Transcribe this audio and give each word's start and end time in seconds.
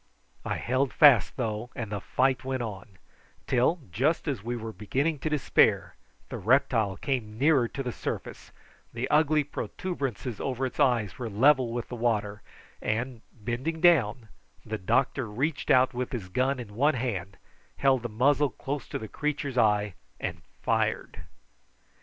I 0.43 0.55
held 0.57 0.91
fast 0.91 1.37
though, 1.37 1.69
and 1.75 1.91
the 1.91 2.01
fight 2.01 2.43
went 2.43 2.63
on, 2.63 2.97
till, 3.45 3.79
just 3.91 4.27
as 4.27 4.41
we 4.43 4.55
were 4.55 4.73
beginning 4.73 5.19
to 5.19 5.29
despair, 5.29 5.93
the 6.29 6.39
reptile 6.39 6.97
came 6.97 7.37
nearer 7.37 7.67
to 7.67 7.83
the 7.83 7.91
surface, 7.91 8.51
the 8.91 9.07
ugly 9.11 9.43
protuberances 9.43 10.39
over 10.41 10.65
its 10.65 10.79
eyes 10.79 11.19
were 11.19 11.29
level 11.29 11.71
with 11.71 11.87
the 11.89 11.95
water, 11.95 12.41
and, 12.81 13.21
bending 13.31 13.79
down, 13.79 14.29
the 14.65 14.79
doctor 14.79 15.27
reached 15.29 15.69
out 15.69 15.93
with 15.93 16.11
his 16.13 16.29
gun 16.29 16.59
in 16.59 16.73
one 16.73 16.95
hand, 16.95 17.37
held 17.77 18.01
the 18.01 18.09
muzzle 18.09 18.49
close 18.49 18.87
to 18.87 18.97
the 18.97 19.07
creature's 19.07 19.55
eye, 19.55 19.93
and 20.19 20.41
fired. 20.63 21.25